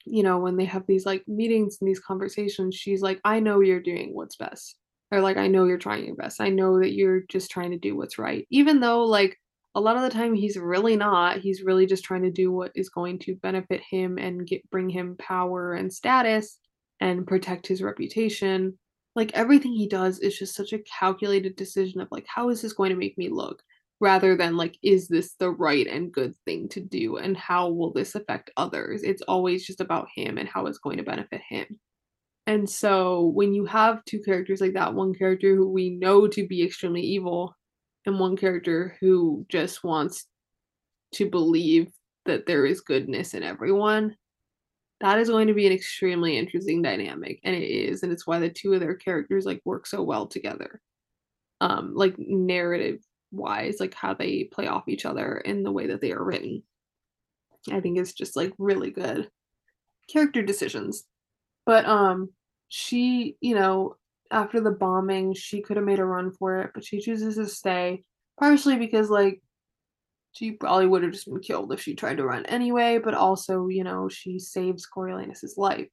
[0.06, 3.62] you know when they have these like meetings and these conversations she's like i know
[3.62, 4.76] you're doing what's best
[5.12, 6.42] or like i know you're trying your best.
[6.42, 9.38] I know that you're just trying to do what's right even though like
[9.76, 11.40] a lot of the time he's really not.
[11.40, 14.90] He's really just trying to do what is going to benefit him and get bring
[14.90, 16.60] him power and status
[17.00, 18.78] and protect his reputation.
[19.16, 22.74] Like everything he does is just such a calculated decision of like how is this
[22.74, 23.64] going to make me look?
[24.00, 27.92] Rather than like is this the right and good thing to do and how will
[27.94, 29.02] this affect others?
[29.02, 31.80] It's always just about him and how it's going to benefit him.
[32.46, 36.46] And so when you have two characters like that one character who we know to
[36.46, 37.56] be extremely evil
[38.06, 40.26] and one character who just wants
[41.14, 41.92] to believe
[42.26, 44.16] that there is goodness in everyone
[45.02, 48.40] that is going to be an extremely interesting dynamic and it is and it's why
[48.40, 50.82] the two of their characters like work so well together.
[51.62, 53.00] Um like narrative
[53.32, 56.62] wise like how they play off each other in the way that they are written
[57.72, 59.28] i think it's just like really good
[60.08, 61.06] character decisions.
[61.66, 62.30] But um
[62.68, 63.96] she you know
[64.34, 67.46] after the bombing, she could have made a run for it, but she chooses to
[67.48, 68.04] stay,
[68.40, 69.42] partially because like
[70.34, 73.68] she probably would have just been killed if she tried to run anyway, but also,
[73.68, 75.90] you know, she saves Coriolanus's life.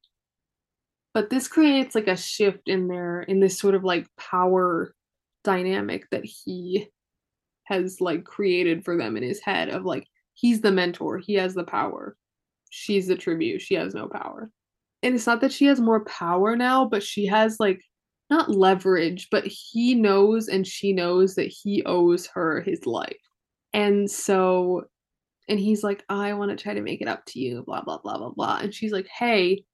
[1.13, 4.93] But this creates like a shift in there in this sort of like power
[5.43, 6.87] dynamic that he
[7.65, 11.53] has like created for them in his head of like he's the mentor, he has
[11.53, 12.15] the power.
[12.69, 14.49] She's the tribute, she has no power.
[15.03, 17.81] And it's not that she has more power now, but she has like
[18.31, 23.17] not leverage, but he knows and she knows that he owes her his life.
[23.73, 24.85] And so,
[25.47, 27.99] and he's like, I want to try to make it up to you, blah, blah,
[27.99, 28.59] blah, blah, blah.
[28.61, 29.65] And she's like, hey,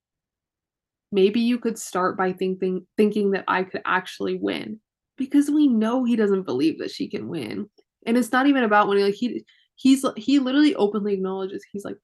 [1.12, 4.80] maybe you could start by thinking thinking that I could actually win.
[5.18, 7.70] Because we know he doesn't believe that she can win.
[8.06, 9.46] And it's not even about when he like he
[9.76, 11.98] he's he literally openly acknowledges he's like,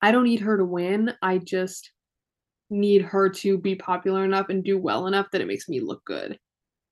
[0.00, 1.12] I don't need her to win.
[1.22, 1.90] I just
[2.72, 6.04] need her to be popular enough and do well enough that it makes me look
[6.04, 6.38] good.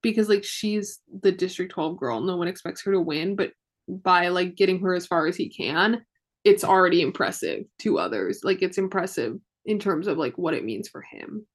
[0.02, 3.52] Because like she's the District 12 girl, no one expects her to win, but
[3.88, 6.04] by like getting her as far as he can,
[6.44, 8.40] it's already impressive to others.
[8.44, 11.46] Like it's impressive in terms of like what it means for him.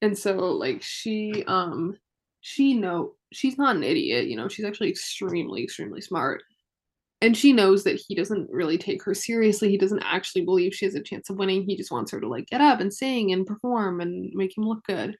[0.00, 1.96] And so like she um
[2.40, 6.42] she know she's not an idiot, you know, she's actually extremely extremely smart
[7.22, 9.70] and she knows that he doesn't really take her seriously.
[9.70, 11.62] He doesn't actually believe she has a chance of winning.
[11.62, 14.64] He just wants her to like get up and sing and perform and make him
[14.64, 15.16] look good.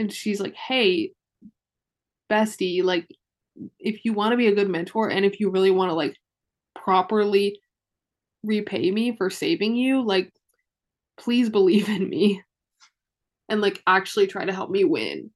[0.00, 1.12] And she's like hey
[2.28, 3.06] bestie like
[3.78, 6.16] if you want to be a good mentor and if you really want to like
[6.74, 7.60] properly
[8.42, 10.32] repay me for saving you like
[11.16, 12.42] please believe in me
[13.48, 15.30] and like actually try to help me win.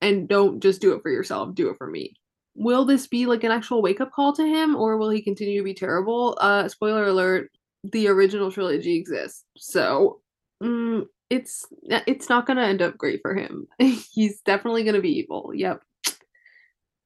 [0.00, 2.14] And don't just do it for yourself do it for me
[2.54, 5.58] will this be like an actual wake up call to him or will he continue
[5.58, 6.36] to be terrible?
[6.40, 7.50] Uh spoiler alert,
[7.84, 9.44] the original trilogy exists.
[9.56, 10.20] So,
[10.62, 13.66] mm, it's it's not going to end up great for him.
[13.78, 15.52] He's definitely going to be evil.
[15.54, 15.82] Yep.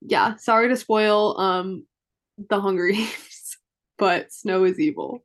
[0.03, 1.87] Yeah, sorry to spoil um
[2.51, 3.57] the Hunger Games,
[3.99, 5.23] but Snow is evil.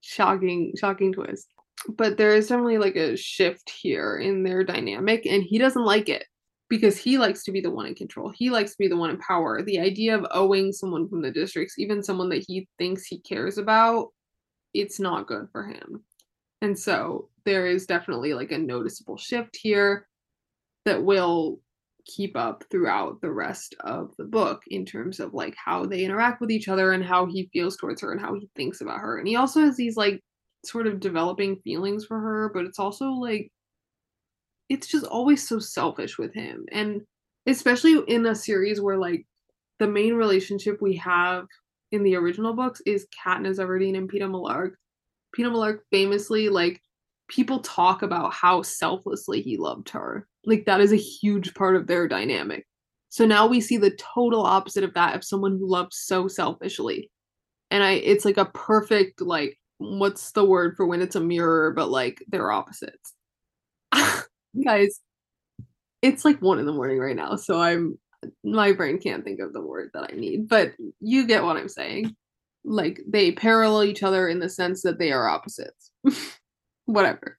[0.00, 1.48] Shocking shocking twist.
[1.88, 6.08] But there is definitely like a shift here in their dynamic and he doesn't like
[6.08, 6.24] it
[6.70, 8.30] because he likes to be the one in control.
[8.30, 9.60] He likes to be the one in power.
[9.60, 13.58] The idea of owing someone from the districts, even someone that he thinks he cares
[13.58, 14.08] about,
[14.72, 16.04] it's not good for him.
[16.62, 20.06] And so there is definitely like a noticeable shift here
[20.84, 21.60] that will
[22.06, 26.40] keep up throughout the rest of the book in terms of like how they interact
[26.40, 29.18] with each other and how he feels towards her and how he thinks about her.
[29.18, 30.22] And he also has these like
[30.64, 33.50] sort of developing feelings for her, but it's also like
[34.70, 36.64] it's just always so selfish with him.
[36.72, 37.02] And
[37.46, 39.26] especially in a series where like
[39.80, 41.46] the main relationship we have
[41.90, 44.74] in the original books is Katniss Everdeen and Peeta Mellark.
[45.36, 46.80] Peeta Mellark famously like
[47.28, 50.28] people talk about how selflessly he loved her.
[50.46, 52.64] Like that is a huge part of their dynamic.
[53.08, 57.10] So now we see the total opposite of that of someone who loves so selfishly.
[57.72, 61.72] And I it's like a perfect like what's the word for when it's a mirror
[61.72, 63.14] but like they're opposites.
[64.64, 65.00] Guys,
[66.02, 67.98] it's like one in the morning right now, so I'm
[68.44, 71.68] my brain can't think of the word that I need, but you get what I'm
[71.68, 72.14] saying.
[72.64, 75.90] Like they parallel each other in the sense that they are opposites.
[76.84, 77.38] Whatever.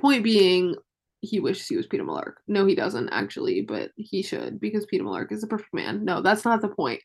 [0.00, 0.74] Point being,
[1.20, 2.34] he wishes he was Peeta Mellark.
[2.46, 6.04] No, he doesn't actually, but he should because Peeta Mellark is a perfect man.
[6.04, 7.00] No, that's not the point.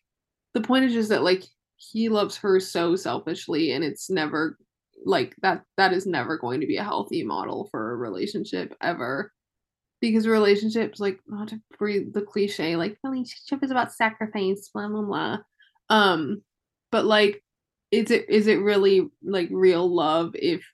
[0.54, 1.44] The point is just that like
[1.78, 4.58] he loves her so selfishly, and it's never
[5.06, 5.64] like that.
[5.78, 9.32] That is never going to be a healthy model for a relationship ever
[10.02, 15.02] because relationships like not to breathe the cliche like relationship is about sacrifice blah blah
[15.02, 15.38] blah
[15.90, 16.42] um
[16.92, 17.44] but like
[17.92, 20.66] is it is it really like real love if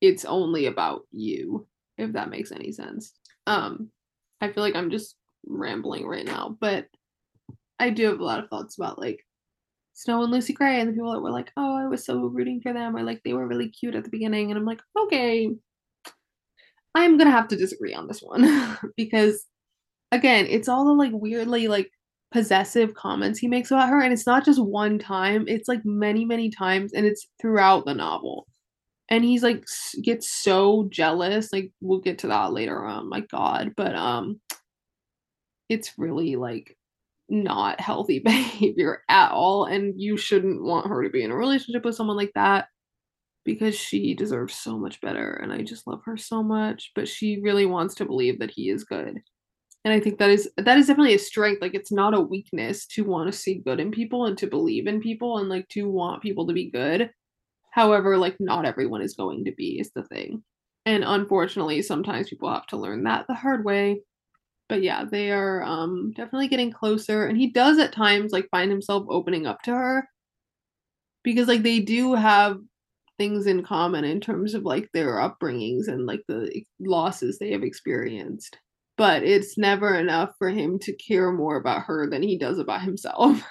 [0.00, 1.66] it's only about you
[1.98, 3.12] if that makes any sense
[3.46, 3.88] um
[4.40, 5.16] i feel like i'm just
[5.46, 6.86] rambling right now but
[7.78, 9.24] i do have a lot of thoughts about like
[9.94, 12.60] snow and lucy gray and the people that were like oh i was so rooting
[12.60, 15.50] for them or like they were really cute at the beginning and i'm like okay
[16.94, 19.46] I'm gonna have to disagree on this one because
[20.12, 21.90] again, it's all the like weirdly like
[22.32, 26.24] possessive comments he makes about her, and it's not just one time, it's like many,
[26.24, 28.46] many times, and it's throughout the novel.
[29.10, 29.64] And he's like
[30.02, 31.52] gets so jealous.
[31.52, 33.08] Like we'll get to that later on.
[33.08, 34.40] My God, but um,
[35.68, 36.76] it's really like
[37.28, 41.84] not healthy behavior at all, and you shouldn't want her to be in a relationship
[41.84, 42.68] with someone like that
[43.44, 47.40] because she deserves so much better and I just love her so much, but she
[47.42, 49.20] really wants to believe that he is good.
[49.84, 51.60] And I think that is that is definitely a strength.
[51.60, 54.86] Like it's not a weakness to want to see good in people and to believe
[54.86, 57.10] in people and like to want people to be good.
[57.70, 60.42] However, like not everyone is going to be is the thing.
[60.86, 64.00] And unfortunately, sometimes people have to learn that the hard way.
[64.68, 68.70] But yeah, they are um definitely getting closer and he does at times like find
[68.70, 70.08] himself opening up to her
[71.22, 72.58] because like they do have
[73.18, 77.62] things in common in terms of like their upbringings and like the losses they have
[77.62, 78.58] experienced.
[78.96, 82.82] But it's never enough for him to care more about her than he does about
[82.82, 83.42] himself.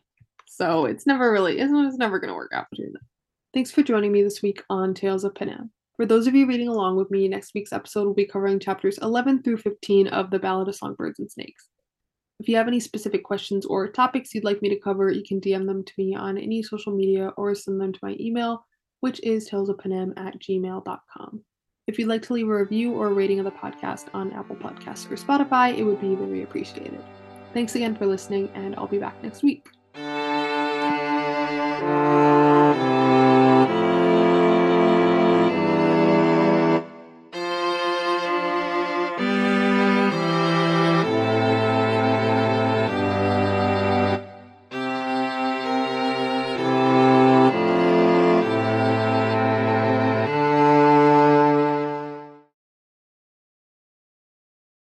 [0.46, 3.02] so it's never really, it's, it's never going to work out between them.
[3.52, 5.70] Thanks for joining me this week on Tales of Panem.
[5.96, 8.98] For those of you reading along with me, next week's episode will be covering chapters
[8.98, 11.68] 11 through 15 of The Ballad of Songbirds and Snakes.
[12.40, 15.40] If you have any specific questions or topics you'd like me to cover, you can
[15.40, 18.64] DM them to me on any social media or send them to my email,
[19.00, 21.44] which is talesofpanem at gmail.com.
[21.86, 24.56] If you'd like to leave a review or a rating of the podcast on Apple
[24.56, 27.04] Podcasts or Spotify, it would be very appreciated.
[27.52, 29.68] Thanks again for listening, and I'll be back next week.